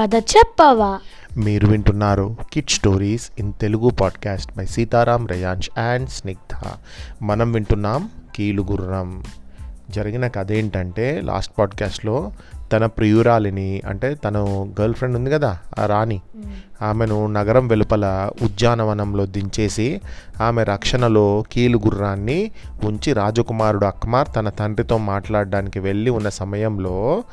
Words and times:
కథ 0.00 0.14
చెప్పవా? 0.14 1.00
మీరు 1.36 1.66
వింటున్నారు 1.66 2.36
kid 2.52 2.70
stories 2.70 3.30
in 3.38 3.52
Telugu 3.60 3.90
podcast 3.90 4.56
by 4.56 4.66
Sitaram 4.66 5.26
Rayansh 5.26 5.70
and 5.78 6.08
Snigdha 6.08 6.62
మనం 7.22 7.52
వింటున్నాం 7.52 8.10
కీలుగుర్రం. 8.36 9.24
జరిగిన 9.90 10.26
కథ 10.26 10.52
ఏంటంటే 10.52 11.20
లాస్ట్ 11.24 11.58
పాడ్కాస్ట్లో 11.58 12.32
తన 12.72 12.86
ప్రియురాలిని 12.86 13.82
అంటే 13.88 14.14
తను 14.14 14.74
గర్ల్ 14.80 14.94
ఫ్రెండ్ 14.94 15.16
ఉంది 15.16 15.30
కదా 15.30 15.58
ఆ 15.78 15.86
రాణి 15.86 16.20
ఆమెను 16.82 17.26
నగరం 17.26 17.68
వెలుపల 17.68 18.30
ఉద్యానవనంలో 18.42 19.26
దించేసి 19.26 20.00
ఆమె 20.42 20.64
రక్షణలో 20.64 21.44
కీలుగుర్రాన్ని 21.52 22.50
ఉంచి 22.84 23.12
రాజకుమారుడు 23.12 23.86
అక్మార్ 23.86 24.28
తన 24.36 24.48
తండ్రితో 24.48 24.98
మాట్లాడడానికి 24.98 25.78
వెళ్ళి 25.78 26.10
ఉన్న 26.10 26.28
సమయంలో 26.28 27.24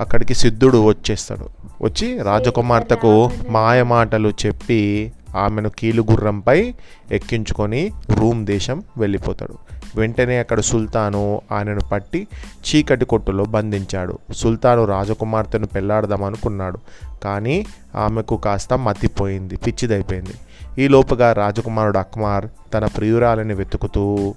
అక్కడికి 0.00 0.34
సిద్ధుడు 0.34 0.86
వచ్చేస్తాడు. 0.86 1.48
వచ్చి 1.82 2.18
రాజకుమార్తెకు 2.18 3.30
మాయమాటలు 3.48 4.32
చెప్పి 4.46 5.12
ఆమెను 5.36 5.68
కీలుగుర్రంపై 5.68 6.74
ఎక్కించుకొని 7.10 7.92
రూమ్ 8.10 8.46
దేశం 8.46 8.82
వెళ్ళిపోతాడు. 8.98 9.54
వెంటనే 9.96 10.38
అక్కడ 10.38 10.60
సుల్తాను 10.60 11.40
ఆయనను 11.52 11.80
పట్టి 11.80 12.26
చీకటి 12.66 13.04
కొట్టులో 13.04 13.44
బంధించాడు. 13.44 14.18
సుల్తాను 14.34 14.84
రాజకుమార్తెను 14.84 15.66
పెళ్ళాడదామనుకున్నాడు 15.66 16.78
కానీ 17.24 17.66
ఆమెకు 17.96 18.36
కాస్త 18.36 18.74
మతిపోయింది 18.74 19.56
పిచ్చిదైపోయింది. 19.56 20.34
ఈ 20.82 20.88
లోపుగా 20.88 21.32
రాజకుమారుడు 21.32 21.98
అక్మార్ 21.98 22.46
తన 22.74 22.86
ప్రియురాలని 22.86 23.54
వెతుకుతూ 23.54 24.34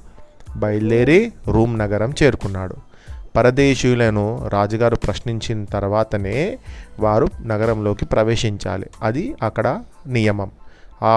బయలుదేరి 0.58 1.34
రూమ్ 1.48 1.80
నగరం 1.80 2.13
చేరుకున్నాడు. 2.24 2.76
పరదేశీయులను 3.35 4.49
రాజుగారు 4.54 4.96
ప్రశ్నించిన 4.96 5.65
తర్వాతనే 5.65 6.57
వారు 6.99 7.27
నగరంలోకి 7.46 8.05
ప్రవేశించాలి. 8.05 8.85
అది 9.04 9.35
అక్కడ 9.43 9.84
నియమం. 10.07 10.51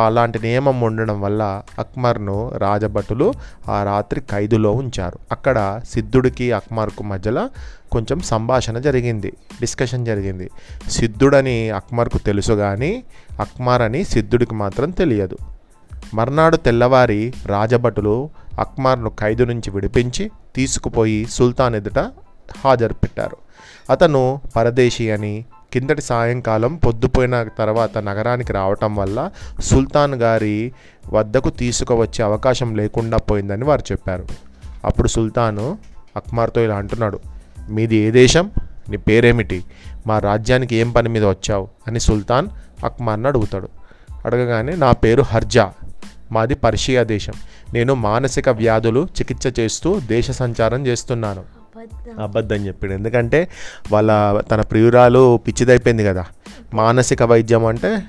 అలాంటి 0.07 0.39
నియమం 0.39 0.81
ఉండడం 0.81 1.21
వల్ల 1.21 1.63
అక్మర్ను 1.79 2.53
రాజభటులు 2.57 3.33
ఆ 3.69 3.83
రాత్రి 3.83 4.21
ఖైదులో 4.21 4.73
ఉంచారు. 4.73 5.19
అక్కడ 5.33 5.81
సిద్ధుడికి 5.91 6.53
అక్మర్కు 6.53 7.03
మధ్యలో 7.03 7.49
కొంచెం 7.93 8.21
సంభాషణ 8.21 8.79
జరిగింది 8.79 9.33
డిస్కషన్ 9.61 10.07
జరిగింది. 10.07 10.51
సిద్ధుడని 10.91 11.71
అక్మర్కు 11.71 12.19
తెలుసు 12.19 12.53
కానీ 12.53 13.05
అక్మర్ 13.41 13.83
అని 13.83 14.05
సిద్ధుడికి 14.05 14.55
మాత్రం 14.55 14.91
తెలియదు. 14.91 15.39
మర్నాడు 16.15 16.57
తెల్లవారి 16.57 17.35
రాజభటులు 17.47 18.31
అక్మార్ను 18.59 19.11
ఖైదు 19.21 19.45
నుంచి 19.45 19.71
విడిపించి 19.71 20.31
తీసుకుపోయి 20.59 21.27
సుల్తాన్ 21.27 21.75
ఎదుట 21.75 21.99
హాజరు 22.65 22.95
పెట్టారు 22.95 23.37
అతను 23.91 24.41
పరదేశీ 24.57 25.11
అని 25.11 25.45
కిందటి 25.73 26.03
సాయంకాలం 26.03 26.77
పొద్దుపోయిన 26.77 27.43
తర్వాత 27.43 27.99
నగరానికి 27.99 28.53
రావటం 28.53 28.97
వల్ల 28.97 29.31
సుల్తాన్ 29.61 30.15
గారి 30.15 30.73
వద్దకు 31.11 31.51
తీసుకువచ్చే 31.51 32.25
అవకాశం 32.25 32.75
లేకుండా 32.75 33.17
పోయిందని 33.17 33.65
వారు 33.65 33.81
చెప్పారు. 33.93 34.27
అప్పుడు 34.85 35.09
సుల్తాను 35.09 35.79
అక్మార్తో 36.17 36.61
ఇలా 36.61 36.77
అంటున్నాడు 36.77 37.19
మీది 37.71 37.97
ఏ 37.97 38.11
దేశం? 38.11 38.51
నీ 38.89 38.97
పేరేమిటి? 38.97 39.65
మా 40.07 40.19
రాజ్యానికి 40.19 40.77
ఏం 40.77 40.91
పని 40.93 41.09
మీద 41.09 41.25
వచ్చావు? 41.25 41.69
అని 41.87 42.01
సుల్తాన్ 42.01 42.49
అక్మార్ని 42.85 43.27
అడుగుతాడు. 43.27 43.69
అడగగానే 44.25 44.77
నా 44.77 44.93
పేరు 44.93 45.23
హర్జా. 45.23 45.73
మాది 46.33 46.55
పర్షియా 46.55 47.03
దేశం. 47.03 47.33
నేను 47.75 47.95
మానసిక 47.95 48.49
వ్యాధులు 48.49 49.09
చికిత్స 49.21 49.61
చేస్తూ 49.61 50.01
దేశ 50.01 50.31
సంచారం 50.31 50.87
చేస్తున్నాను. 50.87 51.59
అబద్ధం. 52.23 52.57
చెప్పాడు. 52.57 52.93
ఎందుకంటే 52.93 53.49
వాళ్ళ 53.93 54.41
తన 54.41 54.61
ప్రియురాలు 54.61 55.37
పిచ్చిదైపోయింది 55.37 56.05
కదా. 56.05 56.25
మానసిక 56.75 57.23
వైద్యం 57.23 57.67
అంటే 57.67 58.03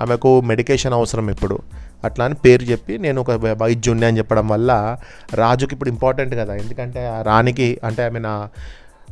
ఆమెకు 0.00 0.40
మెడికేషన్ 0.40 0.94
అవసరం 0.94 1.30
ఇప్పుడు 1.30 1.58
అట్లా 2.04 2.24
అని 2.24 2.34
పేరు 2.34 2.62
చెప్పి 2.62 2.98
నేను 2.98 3.20
ఒక 3.20 3.30
వైద్యుణ్ణి 3.30 4.06
అని 4.06 4.18
చెప్పడం 4.18 4.48
వల్ల 4.48 4.96
రాజుకి 5.34 5.74
ఇప్పుడు 5.74 5.90
ఇంపార్టెంట్ 5.90 6.34
కదా. 6.34 6.54
ఎందుకంటే 6.54 7.06
ఆ 7.06 7.22
రాణికి 7.22 7.80
అంటే 7.84 8.04
ఆమె 8.04 8.18
నా 8.18 8.48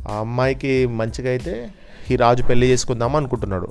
ఆ 0.09 0.19
అమ్మాయికి 0.19 0.85
మంచిగా 0.85 1.29
అయితే 1.29 1.69
ఈ 2.11 2.15
రాజు 2.15 2.43
పెళ్ళి 2.43 2.67
చేసుకుందాం 2.67 3.15
అనుకుంటున్నాడు. 3.15 3.67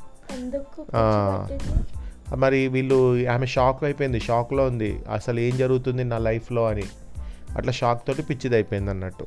మరి 2.35 2.69
వీళ్ళు 2.69 3.27
ఆమె 3.27 3.47
షాక్ 3.47 3.85
అయిపోయింది 3.85 4.21
షాక్లో 4.21 4.65
ఉంది. 4.65 5.01
అసలు 5.13 5.41
ఏం 5.41 5.57
జరుగుతుంది 5.57 6.05
నా 6.05 6.19
లైఫ్లో 6.19 6.67
అని. 6.67 6.83
అట్లా 7.57 7.73
షాక్ 7.73 8.07
తోటి 8.07 8.23
పిచ్చిది 8.23 8.55
అయిపోయింది 8.55 8.91
అన్నట్టు 8.91 9.27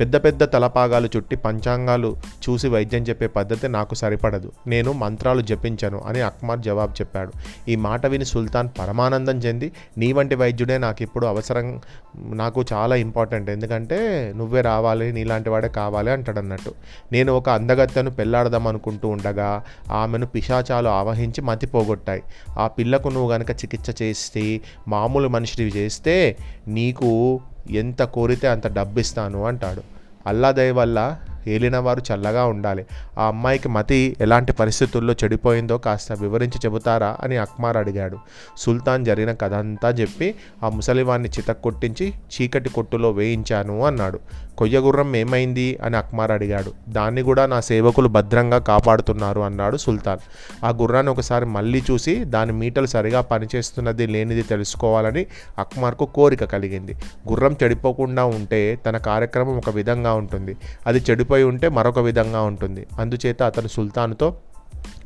పెద్ద 0.00 0.16
పెద్ద 0.16 0.44
తలపాగాలు 0.44 1.08
చుట్టి 1.16 1.36
పంచాంగాలు 1.36 2.16
చూసి 2.44 2.68
వైద్యం 2.68 3.02
చెప్పే 3.02 3.26
పద్ధతి 3.26 3.68
నాకు 3.68 3.94
సరిపడదు. 3.94 4.52
నేను 4.66 4.92
మంత్రాలు 4.92 5.40
జపించను 5.40 5.98
అని 5.98 6.20
అక్మార్ 6.20 6.60
జవాబు 6.60 6.92
చెప్పాడు. 6.92 7.32
ఈ 7.68 7.76
మాట 7.76 8.06
విని 8.06 8.24
సుల్తాన్ 8.24 8.68
పరమానందం 8.78 9.38
చెంది 9.38 9.72
నీ 9.98 10.12
వంటి 10.12 10.34
వైద్యుడే 10.34 10.78
నాకు 10.78 11.02
ఇప్పుడు 11.02 11.26
అవసరం 11.26 11.80
నాకు 12.16 12.64
చాలా 12.72 12.96
ఇంపార్టెంట్. 12.96 13.50
ఎందుకంటే 13.50 13.98
నువ్వే 14.36 14.60
రావాలి 14.60 15.12
నీలాంటి 15.12 15.50
వాడే 15.50 15.68
కావాలి 15.68 16.10
అంటాడు 16.10 16.38
అన్నట్టు 16.38 16.74
నేను 17.12 17.32
ఒక 17.32 17.48
అందగత్తెను 17.48 18.10
పెళ్ళాడదాం 18.10 18.66
అనుకుంటూ 18.66 19.08
ఉండగా 19.08 19.62
ఆమెను 19.90 20.26
పిశాచాలు 20.26 20.88
ఆవహించి 20.88 21.40
మతి 21.40 21.66
పోగొట్టాయి. 21.66 22.22
ఆ 22.58 22.66
పిల్లకు 22.66 23.08
నువ్వు 23.08 23.32
గనక 23.32 23.50
చికిత్స 23.50 24.02
చేస్తే 24.02 24.60
మామూలు 24.88 25.28
మనిషివి 25.28 25.72
చేస్తే 25.76 26.36
నీకు 26.68 27.40
ఎంత 27.70 28.02
కోరితే 28.02 28.48
అంత 28.48 28.66
డబ్బు 28.66 29.00
ఇస్తాను 29.00 29.44
అంటాడు. 29.44 29.82
అల్లా 30.26 30.50
దయ 30.50 30.70
వల్ల 30.70 30.98
ఏలినవారు 31.46 32.02
చల్లగా 32.12 32.44
ఉండాలి. 32.46 32.86
ఆ 33.18 33.26
అమ్మాయికి 33.26 33.68
మతి 33.68 34.16
ఎలాంటి 34.20 34.52
పరిస్థితుల్లో 34.52 35.14
చెడిపోయిందో 35.24 35.78
కాస్త 35.78 36.12
వివరించి 36.12 36.58
చెబుతారా 36.64 37.16
అని 37.20 37.36
అక్మార్ 37.36 37.76
అడిగాడు. 37.76 38.16
సుల్తాన్ 38.56 39.04
జరిగిన 39.04 39.32
కథ 39.32 39.54
అంతా 39.54 39.88
చెప్పి 39.88 40.34
ఆ 40.62 40.68
ముసలివాన్ని 40.68 41.28
చితక్కొట్టించి 41.28 42.12
చీకటి 42.12 42.68
కొట్టులో 42.68 43.10
వేయించాను 43.10 43.84
అన్నాడు. 43.84 44.20
కొయ్యగుర్రం 44.58 45.16
ఏమైంది 45.16 45.78
అని 45.82 45.96
అక్మార్ 45.96 46.30
అడిగాడు. 46.30 46.72
దాన్ని 46.88 47.22
కూడా 47.22 47.46
నా 47.46 47.60
సేవకులు 47.60 48.08
భద్రంగా 48.08 48.58
కాపాడుతున్నారు 48.58 49.40
అన్నాడు 49.40 49.76
సుల్తాన్. 49.76 50.18
ఆ 50.64 50.68
గుర్రాన్ని 50.68 51.12
ఒకసారి 51.12 51.46
మళ్ళీ 51.46 51.82
చూసి 51.90 52.24
దాని 52.24 52.52
మీటలు 52.52 52.86
సరిగా 52.86 53.20
పనిచేస్తున్నది 53.20 54.06
లేనిది 54.06 54.42
తెలుసుకోవాలని 54.42 55.26
అక్మార్కు 55.58 56.06
కోరిక 56.06 56.44
కలిగింది. 56.44 56.96
గుర్రం 57.28 57.56
చెడిపోకుండా 57.62 58.24
ఉంటే 58.24 58.78
తన 58.86 58.96
కార్యక్రమం 58.96 59.56
ఒక 59.56 59.70
విధంగా 59.70 60.14
ఉంటుంది. 60.14 60.56
అది 60.86 61.04
చెడిపోయి 61.10 61.35
ఉంటే 61.44 61.68
మరొక 61.68 61.98
విధంగా 61.98 62.42
ఉంటుంది. 62.42 62.86
అందుచేత 62.98 63.42
అతను 63.42 63.68
సుల్తాన్తో 63.68 64.36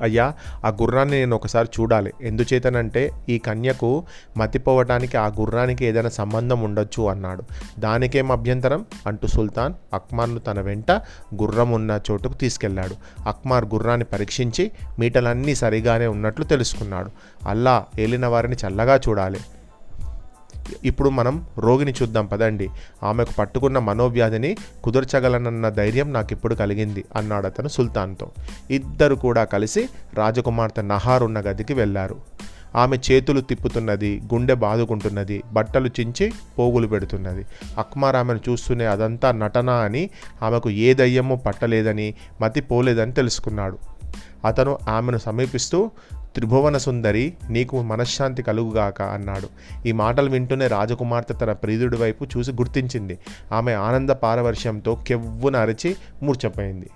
అయ్యా 0.03 0.35
ఆ 0.65 0.69
గుర్రాన్ని 0.69 1.19
నేను 1.19 1.37
ఒకసారి 1.37 1.69
చూడాలి. 1.81 2.13
ఎందుచేతనంటే 2.23 3.11
ఈ 3.29 3.39
కన్యకు 3.39 4.05
మతిపోవటానికి 4.37 5.17
ఆ 5.17 5.27
గుర్రానికి 5.27 5.85
ఏదైనా 5.85 6.09
సంబంధం 6.09 6.61
ఉండొచ్చు 6.61 7.03
అన్నాడు. 7.03 7.43
దానికేం 7.79 8.33
అభ్యంతరం? 8.33 8.85
అంటూ 9.07 9.27
సుల్తాన్ 9.27 9.75
అక్మార్ను 9.95 10.39
తన 10.39 10.61
వెంట 10.61 10.91
గుర్రం 11.43 11.71
ఉన్న 11.71 12.01
చోటుకు 12.11 12.33
తీసుకెళ్ళాడు 12.33 12.97
అక్మార్ 13.29 13.65
గుర్రాన్ని 13.65 14.05
పరీక్షించి 14.05 14.71
మీటలన్నీ 14.99 15.55
సరిగానే 15.55 16.07
ఉన్నట్లు 16.07 16.45
తెలుసుకున్నాడు. 16.45 17.11
అల్లా 17.49 17.85
ఏలిన 17.99 18.27
వారిని 18.27 18.57
చల్లగా 18.67 18.97
చూడాలి. 18.97 19.41
ఇప్పుడు 20.85 21.11
మనం 21.11 21.47
రోగిని 21.59 21.95
చూద్దాం 22.03 22.27
పదండి. 22.27 22.69
ఆమెకు 23.03 23.33
పట్టుకున్న 23.39 23.79
మనోవ్యాధిని 23.79 24.57
కుదుర్చగలనన్న 24.85 25.69
ధైర్యం 25.69 26.13
నాకు 26.13 26.29
ఇప్పుడు 26.33 26.55
కలిగింది 26.55 27.05
అన్నాడు 27.17 27.47
అతను 27.47 27.69
సుల్తాన్తో. 27.69 28.31
ఇద్దరు 28.71 29.15
కూడా 29.15 29.45
కలిసి 29.45 29.89
రాజకుమార్తె 30.15 30.83
నహార్ 30.83 31.23
ఉన్న 31.23 31.41
గదికి 31.41 31.75
వెళ్ళారు. 31.75 32.17
ఆమె 32.77 32.99
చేతులు 33.11 33.41
తిప్పుతున్నది 33.41 34.23
గుండె 34.35 34.55
బాదుకుంటున్నది 34.55 35.43
బట్టలు 35.53 35.91
చించి 36.01 36.33
పోగులు 36.59 36.87
పెడుతున్నది. 36.87 37.47
అక్మార్ 37.79 38.17
ఆమెను 38.17 38.41
చూస్తూనే 38.49 38.87
అదంతా 38.87 39.33
నటన 39.33 39.71
అని 39.71 40.11
ఆమెకు 40.43 40.71
ఏ 40.71 40.95
దయ్యమో 40.95 41.37
పట్టలేదని 41.37 42.15
మతి 42.41 42.61
పోలేదని 42.61 43.13
తెలుసుకున్నాడు. 43.13 43.79
అతను 44.45 44.79
ఆమెను 44.89 45.19
సమీపిస్తూ 45.19 45.91
త్రిభువన 46.35 46.79
సుందరి 46.79 47.35
నీకు 47.51 47.83
మనశ్శాంతి 47.83 48.43
కలుగుగాక 48.43 49.03
అన్నాడు. 49.03 49.49
ఈ 49.89 49.93
మాటలు 49.93 50.31
వింటూనే 50.31 50.67
రాజకుమార్తె 50.67 51.35
తన 51.35 51.53
ప్రియుడి 51.53 51.97
వైపు 51.97 52.25
చూసి 52.25 52.53
గుర్తించింది. 52.53 53.19
ఆమె 53.53 53.73
ఆనంద 53.73 54.11
పారవర్షంతో 54.11 55.05
కెవ్వున 55.07 55.57
అరిచి 55.57 55.97
మూర్చపోయింది 56.23 56.91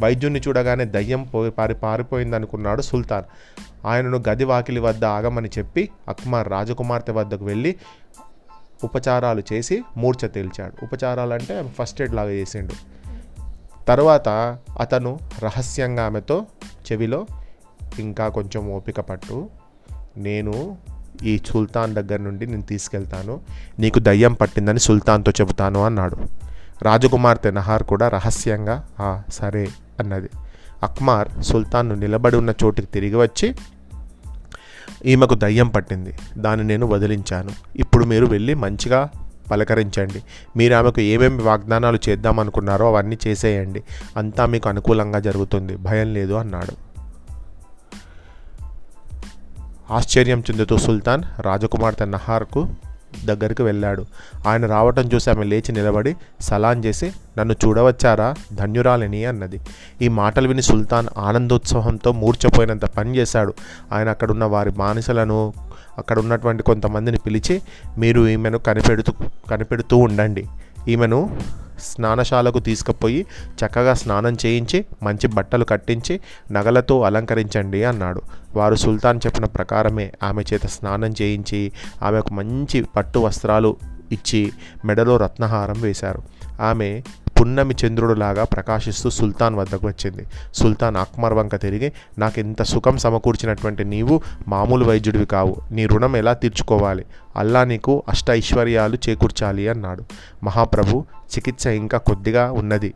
వైద్యుణ్ణి 0.00 0.40
చూడగానే 0.40 0.84
దయ్యం 0.84 1.22
పోయి 1.22 1.50
పారి 1.50 1.74
పారిపోయిందనుకున్నాడు 1.74 2.82
సుల్తాన్. 2.82 3.24
ఆయనను 3.86 4.22
గది 4.28 4.44
వాకిలి 4.44 4.80
వద్ద 4.80 5.04
ఆగమని 5.04 5.50
చెప్పి 5.58 5.88
అక్మార్ 6.08 6.48
రాజకుమార్తె 6.48 7.12
వద్దకు 7.12 7.44
వెళ్ళి 7.44 7.76
ఉపచారాలు 8.84 9.42
చేసి 9.52 9.82
మూర్ఛ 9.96 10.28
తేల్చాడు. 10.28 10.84
ఉపచారాలు 10.84 11.32
అంటే 11.32 11.72
ఫస్ట్ 11.78 12.00
ఎయిడ్ 12.00 12.14
లాగా 12.14 12.30
చేసిండు. 12.30 12.72
తర్వాత 13.84 14.58
అతను 14.80 15.18
రహస్యంగా 15.38 16.06
ఆమెతో 16.06 16.46
చెవిలో 16.92 17.26
ఇంకా 17.98 18.28
కొంచెం 18.28 18.70
ఓపిక 18.70 19.00
పట్టు. 19.00 19.48
నేను 20.16 20.76
ఈ 21.22 21.40
సుల్తాన్ 21.46 21.94
దగ్గర 21.94 22.20
నుండి 22.20 22.46
నేను 22.46 22.62
తీసుకెళ్తాను. 22.62 23.40
నీకు 23.78 23.98
దయ్యం 23.98 24.32
పట్టిందని 24.32 24.78
సుల్తాన్తో 24.78 25.32
చెబుతాను 25.40 25.84
అన్నాడు. 25.84 26.16
రాజకుమార్తె 26.82 27.50
నహార్ 27.50 27.82
కూడా 27.82 28.08
రహస్యంగా 28.08 28.88
"ఆ, 29.00 29.22
సరే 29.28 29.68
అన్నది. 30.00 30.28
అక్మార్ 30.82 31.42
సుల్తాన్ను 31.42 31.94
నిలబడి 31.94 32.36
ఉన్న 32.36 32.54
చోటికి 32.64 32.88
తిరిగి 32.94 33.14
వచ్చి 33.14 33.54
ఈమెకు 35.04 35.34
దయ్యం 35.34 35.68
పట్టింది. 35.68 36.14
దాన్ని 36.38 36.66
నేను 36.66 36.86
వదిలించాను. 36.86 37.50
ఇప్పుడు 37.76 38.04
మీరు 38.04 38.26
వెళ్ళి 38.26 38.54
మంచిగా 38.54 39.10
పలకరించండి. 39.50 40.22
మీరు 40.56 40.74
ఆమెకు 40.74 41.00
ఏమేమి 41.00 41.42
వాగ్దానాలు 41.42 41.98
చేద్దామనుకున్నారో 42.08 42.86
అవన్నీ 42.86 43.18
చేసేయండి. 43.26 43.82
అంతా 44.16 44.46
మీకు 44.46 44.68
అనుకూలంగా 44.68 45.18
జరుగుతుంది. 45.18 45.76
భయం 45.76 46.14
లేదు 46.14 46.32
అన్నాడు. 46.32 46.87
ఆశ్చర్యం 49.90 50.40
చెందుతూ 50.50 50.78
సుల్తాన్ 50.78 51.22
రాజకుమార్తె 51.40 52.04
నహార్కు 52.04 52.68
దగ్గరికి 53.24 53.62
వెళ్ళాడు. 53.62 54.06
ఆయన 54.46 54.66
రావటం 54.66 55.10
చూసి 55.14 55.30
ఆమె 55.30 55.44
లేచి 55.44 55.72
నిలబడి 55.72 56.16
సలాం 56.40 56.84
చేసి 56.84 57.12
నన్ను 57.38 57.54
చూడవచ్చారా 57.64 58.34
ధన్యురాలిని? 58.54 59.24
అన్నది. 59.24 59.60
ఈ 60.02 60.08
మాటలు 60.08 60.48
విని 60.48 60.62
సుల్తాన్ 60.62 61.06
ఆనందోత్సవంతో 61.18 62.12
మూర్చపోయినంత 62.12 62.84
పని 62.84 63.16
చేశాడు. 63.16 63.54
ఆయన 63.92 64.08
అక్కడున్న 64.08 64.44
వారి 64.44 64.70
బానిసలను 64.70 65.52
అక్కడ 65.98 66.18
ఉన్నటువంటి 66.18 66.62
కొంతమందిని 66.62 67.18
పిలిచి 67.18 67.62
మీరు 67.98 68.28
ఈమెను 68.28 68.58
కనిపెడుతూ 68.58 69.12
కనిపెడుతూ 69.50 69.96
ఉండండి. 69.96 70.46
ఈమెను 70.88 71.38
స్నానశాలకు 71.78 72.58
తీసుకుపోయి 72.58 73.26
చక్కగా 73.64 73.94
స్నానం 73.94 74.36
చేయించి 74.46 74.84
మంచి 75.02 75.26
బట్టలు 75.26 75.64
కట్టించి 75.64 76.20
నగలతో 76.50 77.02
అలంకరించండి 77.02 77.84
అన్నాడు. 77.84 78.22
వారు 78.54 78.74
సుల్తాన్ 78.74 79.20
చెప్పిన 79.26 79.44
ప్రకారమే 79.44 80.12
ఆమె 80.22 80.44
చేత 80.52 80.66
స్నానం 80.66 81.14
చేయించి 81.22 81.72
ఆమెకు 82.02 82.34
మంచి 82.34 82.82
పట్టు 82.82 83.18
వస్త్రాలు 83.18 83.76
ఇచ్చి 84.12 84.52
మెడలో 84.84 85.16
రత్నహారం 85.16 85.80
వేశారు. 85.80 86.22
ఆమె 86.60 87.02
పున్నమి 87.40 87.74
చంద్రుడులాగా 87.86 88.44
ప్రకాశిస్తూ 88.44 89.10
సుల్తాన్ 89.10 89.54
వద్దకు 89.54 89.86
వచ్చింది. 89.86 90.26
సుల్తాన్ 90.54 90.96
అక్మర్ 90.96 91.32
వంక 91.32 91.56
తిరిగి 91.56 91.92
నాకు 92.18 92.40
ఇంత 92.40 92.62
సుఖం 92.62 92.98
సమకూర్చినటువంటి 92.98 93.84
నీవు 93.84 94.22
మామూలు 94.48 94.84
వైద్యుడివి 94.84 95.26
కావు. 95.26 95.56
నీ 95.70 95.86
రుణం 95.86 96.16
ఎలా 96.16 96.32
తీర్చుకోవాలి? 96.32 97.04
అల్లా 97.36 97.64
నీకు 97.64 98.02
అష్ట 98.08 98.30
ఐశ్వర్యాలు 98.30 98.98
చేకూర్చాలి 99.08 99.68
అన్నాడు. 99.68 100.04
మహాప్రభు 100.44 101.04
చికిత్స 101.36 101.66
ఇంకా 101.66 101.98
కొద్దిగా 101.98 102.52
ఉన్నది. 102.52 102.94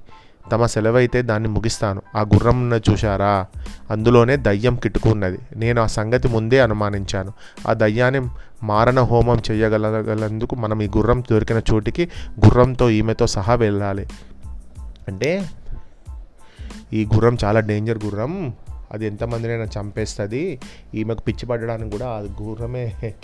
తమ 0.52 0.66
సెలవైతే 0.66 1.22
దాన్ని 1.22 1.48
ముగిస్తాను. 1.48 2.02
ఆ 2.16 2.20
గుర్రం 2.20 2.74
చూశారా? 2.74 3.46
అందులోనే 3.90 4.36
దయ్యం 4.36 4.76
కిట్టుకున్నది 4.76 5.38
నేను 5.56 5.82
ఆ 5.82 5.86
సంగతి 5.86 6.28
ముందే 6.28 6.60
అనుమానించాను. 6.60 7.32
ఆ 7.68 7.72
దయ్యాన్ని 7.72 8.20
మారణ 8.62 9.00
హోమం 9.00 9.42
చేయగలగలందుకు 9.50 10.56
మనం 10.56 10.82
ఈ 10.82 10.88
గుర్రం 10.96 11.24
దొరికిన 11.32 11.60
చోటికి 11.72 12.08
గుర్రంతో 12.44 12.90
ఈమెతో 12.90 13.26
సహా 13.26 13.54
వెళ్ళాలి. 13.54 14.06
అంటే 15.08 15.50
ఈ 16.92 17.04
గుర్రం 17.04 17.36
చాలా 17.44 17.60
డేంజర్ 17.60 18.04
గుర్రం. 18.04 18.52
అది 18.92 19.06
ఎంతమందినైనా 19.06 19.64
చంపేస్తుంది. 19.64 20.60
ఈమెకు 20.94 21.20
పిచ్చి 21.20 21.46
పడడానికి 21.46 21.90
కూడా 21.90 22.06
ఆ 22.06 22.18
గుర్రమే 22.18 23.14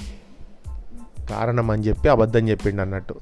కారణం 1.29 1.71
అని 1.71 1.83
చెప్పి 1.83 2.09
అబద్ధం 2.09 2.49
చెప్పిండు 2.49 2.83
అన్నట్టు. 2.83 3.15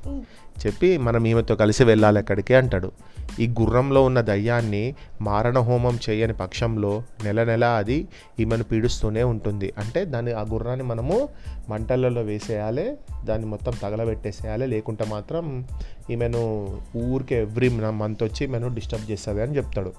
చెప్పి 0.66 0.98
మనం 0.98 1.26
ఈమెతో 1.26 1.56
కలిసి 1.56 1.84
వెళ్ళాలి 1.84 2.20
ఎక్కడికి 2.20 2.54
అంటాడు. 2.54 2.92
ఈ 3.40 3.46
గుర్రంలో 3.60 4.02
ఉన్న 4.02 4.20
దయ్యాన్ని 4.20 4.94
మారణ 5.22 5.58
హోమం 5.58 5.98
చేయని 6.10 6.32
పక్షంలో 6.32 7.02
నెల 7.24 7.44
నెల 7.44 7.64
అది 7.64 8.08
ఈమెను 8.40 8.64
పీడిస్తూనే 8.64 9.22
ఉంటుంది. 9.22 9.72
అంటే 9.78 10.04
దాన్ని 10.04 10.32
ఆ 10.32 10.42
గుర్రాన్ని 10.42 10.84
మనము 10.84 11.28
మంటలలో 11.68 12.22
వేసేయాలి 12.22 12.96
దాన్ని 13.24 13.48
మొత్తం 13.48 13.72
తగలబెట్టేసేయాలి 13.82 14.66
లేకుంటే 14.66 15.04
మాత్రం 15.04 15.64
ఈమెను 16.10 16.68
ఊరికే 16.96 17.42
ఎవ్రీ 17.42 17.68
మంత్ 17.68 18.22
వచ్చి 18.22 18.44
ఈమెను 18.46 18.74
డిస్టర్బ్ 18.74 19.10
చేస్తుంది 19.10 19.42
అని 19.42 19.56
చెప్తాడు. 19.56 19.92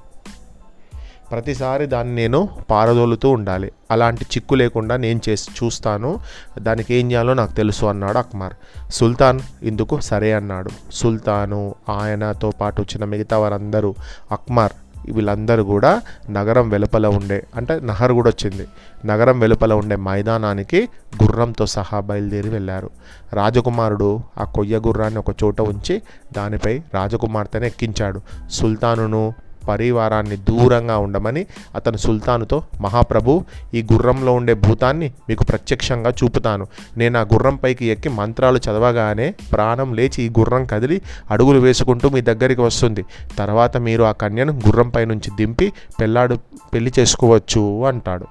ప్రతిసారి 1.32 1.86
దాన్ని 1.86 2.16
నేను 2.16 2.50
పారదోలుతూ 2.72 3.30
ఉండాలి. 3.30 3.72
అలాంటి 3.92 4.26
చిక్కు 4.36 4.56
లేకుండా 4.56 4.96
నేను 4.96 5.22
చేసి 5.30 5.66
చూస్తాను. 5.66 6.20
దానికి 6.60 6.96
ఏం 6.96 7.12
చేయాలో 7.12 7.34
నాకు 7.34 7.52
తెలుసు 7.52 7.86
అన్నాడు 7.86 8.18
అక్మార్. 8.18 8.54
సుల్తాన్ 8.94 9.40
ఇందుకు 9.64 10.00
సరే 10.00 10.34
అన్నాడు. 10.34 10.70
సుల్తాను 10.92 11.76
ఆయనతో 11.90 12.52
పాటు 12.62 12.82
వచ్చిన 12.82 13.06
మిగతా 13.06 13.38
వారందరూ 13.38 13.96
అక్మార్ 14.32 14.72
వీళ్ళందరూ 15.12 15.64
కూడా 15.64 16.02
నగరం 16.30 16.70
వెలుపల 16.70 17.08
ఉండే 17.08 17.48
అంటే 17.56 17.80
నహర్ 17.80 18.12
కూడా 18.12 18.30
వచ్చింది. 18.30 18.68
నగరం 19.06 19.40
వెలుపల 19.40 19.74
ఉండే 19.74 19.96
మైదానానికి 19.96 20.90
గుర్రంతో 21.24 21.66
సహా 21.66 22.00
బయలుదేరి 22.00 22.50
వెళ్ళారు. 22.50 22.90
రాజకుమారుడు 23.34 24.20
ఆ 24.38 24.44
కొయ్య 24.44 24.78
గుర్రాన్ని 24.78 25.20
ఒక 25.20 25.26
చోట 25.44 25.62
ఉంచి 25.62 26.02
దానిపై 26.36 26.82
రాజకుమార్తెను 26.94 27.66
ఎక్కించాడు. 27.66 28.22
సుల్తానును 28.52 29.34
పరివారాన్ని 29.68 30.38
దూరంగా 30.38 30.98
ఉండమని 30.98 31.46
అతను 31.76 31.98
సుల్తానుతో 31.98 32.64
మహాప్రభు 32.82 33.44
ఈ 33.74 33.86
గుర్రంలో 33.94 34.34
ఉండే 34.34 34.54
భూతాన్ని 34.54 35.12
మీకు 35.30 35.44
ప్రత్యక్షంగా 35.44 36.10
చూపుతాను. 36.10 36.68
నేను 36.98 37.20
ఆ 37.20 37.22
గుర్రం 37.22 37.56
పైకి 37.56 37.86
ఎక్కి 37.86 38.10
మంత్రాలు 38.10 38.58
చదవగానే 38.58 39.34
ప్రాణం 39.54 39.94
లేచి 39.94 40.24
ఈ 40.24 40.30
గుర్రం 40.30 40.66
కదిలి 40.66 41.02
అడుగులు 41.32 41.60
వేసుకుంటూ 41.60 42.10
మీ 42.10 42.22
దగ్గరికి 42.22 42.62
వస్తుంది. 42.62 43.06
తర్వాత 43.38 43.78
మీరు 43.78 44.04
ఆ 44.04 44.12
కన్యను 44.12 44.54
గుర్రంపై 44.54 45.06
నుంచి 45.06 45.32
దింపి 45.36 45.74
పెళ్ళాడు 46.02 46.36
పెళ్ళి 46.74 46.92
చేసుకోవచ్చు 47.00 47.86
అంటాడు. 47.86 48.26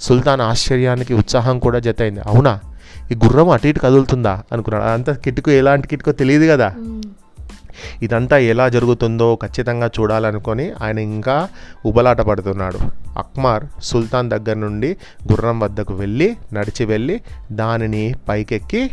సుల్తాన్ 0.00 0.40
ఆశ్చర్యానికి 0.40 1.14
ఉత్సాహం 1.14 1.58
కూడా 1.58 1.78
జతైంది. 1.78 2.20
అవునా? 2.20 2.60
ఈ 3.12 3.14
గుర్రం 3.14 3.48
అటు 3.48 3.66
ఇటు 3.66 3.78
కదులుతుందా? 3.78 4.42
అనుకున్నాడు. 4.52 4.84
అంత 4.84 5.10
కిటుకు 5.10 5.50
ఎలాంటి 5.50 5.88
కిటుకో 5.88 6.12
తెలియదు 6.12 6.46
కదా. 6.52 6.74
ఇదంతా 8.02 8.38
ఎలా 8.52 8.68
జరుగుతుందో 8.68 9.38
ఖచ్చితంగా 9.42 9.90
చూడాలనుకొని 9.98 10.72
ఆయన 10.82 10.98
ఇంకా 10.98 11.48
ఉబలాట 11.86 12.20
పడుతున్నాడు. 12.20 12.78
అక్మార్ 13.18 13.64
సుల్తాన్ 13.82 14.30
దగ్గర 14.30 14.54
నుండి 14.54 14.96
గుర్రం 15.32 15.60
వద్దకు 15.60 15.94
వెళ్ళి 15.94 16.36
నడిచి 16.52 16.84
వెళ్ళి 16.84 17.20
దానిని 17.52 18.14
పైకెక్కి 18.28 18.90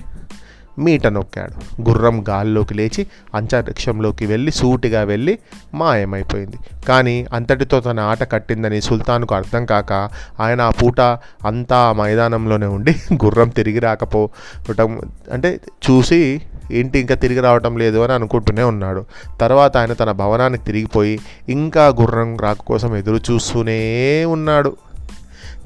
మీట 0.83 1.07
నొక్కాడు. 1.07 1.81
గుర్రం 1.81 2.17
గాల్లోకి 2.29 2.73
లేచి 2.73 3.07
అంతరిక్షంలోకి 3.35 4.25
వెళ్ళి 4.25 4.51
సూటిగా 4.51 5.01
వెళ్ళి 5.03 5.33
మాయమైపోయింది. 5.75 6.57
కానీ 6.87 7.25
అంతటితో 7.33 7.79
తన 7.79 7.99
ఆట 7.99 8.23
కట్టిందని 8.31 8.81
సుల్తాన్కు 8.81 9.35
అర్థం 9.35 9.65
కాక 9.65 9.93
ఆయన 10.39 10.61
ఆ 10.61 10.69
పూట 10.69 11.01
అంతా 11.45 11.77
ఆ 11.77 11.93
మైదానంలోనే 11.93 12.65
ఉండి 12.65 12.93
గుర్రం 13.13 13.49
తిరిగి 13.49 13.79
రాకపోవటం 13.79 15.01
అంటే 15.31 15.59
చూసి 15.89 16.41
ఇంటి 16.71 16.99
ఇంకా 16.99 17.15
తిరిగి 17.15 17.39
రావటం 17.39 17.77
లేదు 17.77 17.97
అని 17.97 18.13
అనుకుంటూనే 18.13 18.63
ఉన్నాడు. 18.63 19.05
తర్వాత 19.41 19.77
ఆయన 19.77 19.93
తన 19.93 20.11
భవనానికి 20.11 20.63
తిరిగిపోయి 20.63 21.19
ఇంకా 21.49 21.87
గుర్రం 21.87 22.37
రాక 22.37 22.57
కోసం 22.57 22.95
ఎదురు 22.95 23.33
చూస్తూనే 23.33 24.25
ఉన్నాడు. 24.25 24.77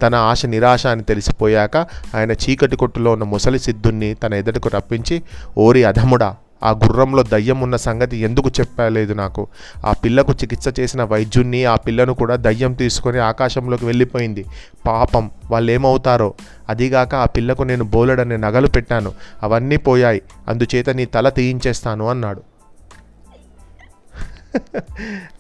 తన 0.02 0.16
ఆశ 0.16 0.46
నిరాశ 0.46 0.88
అని 0.88 1.04
తెలిసిపోయాక 1.04 1.78
ఆయన 2.16 2.32
చీకటి 2.32 2.76
కొట్టులో 2.76 3.12
ఉన్న 3.12 3.24
ముసలి 3.24 3.60
సిద్ధుణ్ణి 3.60 4.14
తన 4.14 4.34
ఎదుటకు 4.34 4.70
రప్పించి 4.70 5.22
ఓరి 5.58 5.84
అధముడా 5.84 6.36
ఆ 6.64 6.72
గుర్రంలో 6.72 7.24
దయ్యం 7.24 7.62
ఉన్న 7.62 7.76
సంగతి 7.76 8.18
ఎందుకు 8.18 8.50
చెప్పలేదు 8.60 9.14
నాకు? 9.14 9.48
ఆ 9.86 9.92
పిల్లకు 9.92 10.34
చికిత్స 10.34 10.80
చేసిన 10.80 11.04
వైద్యుణ్ణి 11.04 11.66
ఆ 11.66 11.76
పిల్లను 11.76 12.14
కూడా 12.14 12.36
దయ్యం 12.36 12.74
తీసుకొని 12.74 13.20
ఆకాశంలోకి 13.20 13.86
వెళ్ళిపోయింది. 13.86 14.46
పాపం 14.88 15.32
వాళ్ళు 15.52 15.72
ఏమవుతారో 15.72 16.34
అదిగాక 16.70 17.16
ఆ 17.16 17.26
పిల్లకు 17.26 17.64
నేను 17.64 17.84
బోలెడని 17.84 18.38
నగలు 18.38 18.68
పెట్టాను. 18.68 19.14
అవన్నీ 19.44 19.78
పోయాయి. 19.78 20.22
అందుచేత 20.48 20.90
నీ 20.90 21.06
తల 21.06 21.30
తీయించేస్తాను 21.30 22.08
అన్నాడు. 22.08 22.42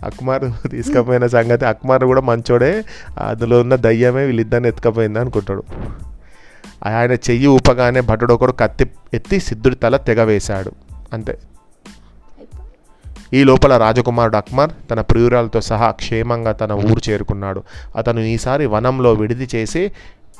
అక్మార్ 0.04 0.70
తీసుకుపోయిన 0.70 1.28
సంగతి 1.28 1.66
అక్మార్ 1.66 2.04
కూడా 2.04 2.22
మంచోడే. 2.22 2.84
అందులో 3.20 3.62
ఉన్న 3.62 3.76
దయ్యమే 3.76 4.26
వీళ్ళిద్దరిని 4.26 4.68
ఎత్తుకపోయింది 4.68 5.20
అనుకుంటాడు. 5.20 5.64
ఆయన 6.86 7.12
చెయ్యి 7.12 7.48
ఊపగానే 7.48 8.02
భటుడు 8.02 8.34
ఒకడు 8.34 8.52
కత్తి 8.52 8.92
ఎత్తి 9.14 9.40
సిద్ధుడి 9.40 9.76
తల 9.76 9.98
తెగవేశాడు. 9.98 10.72
అంతే. 11.14 11.38
ఈ 13.34 13.44
లోపల 13.44 13.78
రాజకుమారుడు 13.78 14.38
అక్మర్ 14.38 14.72
తన 14.92 15.02
ప్రియురాలతో 15.02 15.62
సహా 15.62 15.92
క్షేమంగా 15.92 16.52
తన 16.52 16.74
ఊరు 16.74 17.10
చేరుకున్నాడు. 17.10 17.64
అతను 17.96 18.20
ఈసారి 18.20 18.66
వనంలో 18.66 19.14
విడిది 19.14 19.50
చేసి 19.56 19.92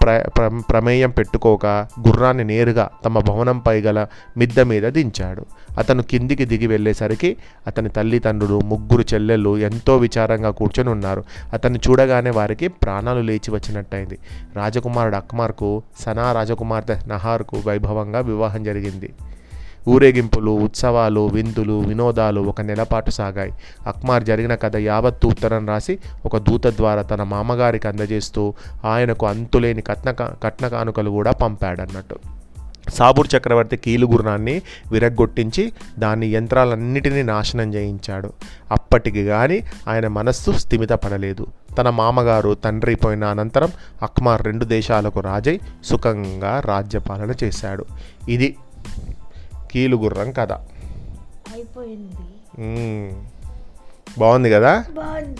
ప్ర 0.02 0.26
ప్ర 0.38 0.62
ప్రమేయం 0.70 1.10
పెట్టుకోక 1.10 1.66
గుర్రాన్ని 2.08 2.44
నేరుగా 2.44 2.90
తమ 3.06 3.20
భవనంపై 3.20 3.82
గల 3.82 4.08
మిద్దె 4.38 4.64
మీద 4.64 4.84
దించాడు. 4.84 5.46
అతను 5.78 6.04
కిందికి 6.04 6.46
దిగి 6.46 6.68
వెళ్ళేసరికి 6.68 7.38
అతని 7.68 7.90
తల్లిదండ్రులు 7.90 8.60
ముగ్గురు 8.60 9.06
చెల్లెళ్ళు 9.14 9.58
ఎంతో 9.58 9.98
విచారంగా 9.98 10.50
కూర్చొని 10.50 10.90
ఉన్నారు. 10.90 11.24
అతన్ని 11.54 11.80
చూడగానే 11.90 12.30
వారికి 12.30 12.68
ప్రాణాలు 12.68 13.20
లేచి 13.20 13.52
వచ్చినట్టయింది. 13.52 14.20
రాజకుమారుడు 14.56 15.16
అక్మార్కు 15.16 15.84
సనా 16.00 16.32
రాజకుమార్తె 16.32 17.00
నహార్కు 17.08 17.62
వైభవంగా 17.68 18.20
వివాహం 18.20 18.64
జరిగింది. 18.64 19.14
ఊరేగింపులు 19.88 20.52
ఉత్సవాలు 20.52 21.28
విందులు 21.28 21.80
వినోదాలు 21.80 22.42
ఒక 22.42 22.62
నెలపాటు 22.62 23.12
సాగాయి. 23.12 23.54
అక్మార్ 23.88 24.24
జరిగిన 24.24 24.56
కథ 24.56 24.76
యావత్తు 24.76 25.28
ఉత్తరం 25.28 25.68
రాసి 25.68 26.00
ఒక 26.26 26.38
దూత 26.38 26.68
ద్వారా 26.68 27.02
తన 27.02 27.24
మామగారికి 27.24 27.88
అందజేస్తూ 27.88 28.54
ఆయనకు 28.86 29.26
అంతులేని 29.26 29.82
కట్న 29.82 30.12
కట్న 30.44 30.68
కానుకలు 30.68 31.10
కూడా 31.10 31.32
పంపాడన్నట్టు. 31.32 32.20
సాబూర్ 32.90 33.28
చక్రవర్తి 33.38 33.78
కీలుగుర్రాన్ని 33.78 34.62
విరగ్గొట్టించి 34.92 35.72
దాని 36.00 36.28
యంత్రాలన్నిటినీ 36.28 37.24
నాశనం 37.24 37.74
చేయించాడు. 37.74 38.34
అప్పటికి 38.72 39.26
కానీ 39.26 39.64
ఆయన 39.88 40.08
మనస్సు 40.08 40.52
స్థిమితపడలేదు. 40.52 41.48
తన 41.78 41.90
మామగారు 41.90 42.54
తండ్రి 42.54 42.96
పోయిన 42.96 43.24
అనంతరం 43.24 43.70
అక్మార్ 44.02 44.46
రెండు 44.46 44.66
దేశాలకు 44.66 45.20
రాజై 45.20 45.60
సుఖంగా 45.84 46.62
రాజ్యపాలన 46.66 47.34
చేశాడు. 47.44 47.86
ఇది 48.30 48.56
కీలుగుర్రం 49.74 50.32
కథ. 50.32 50.52
అయిపోయింది. 50.52 52.16
బాగుంది 54.18 54.50
కదా? 54.50 54.86
బాగుంది. 54.92 55.40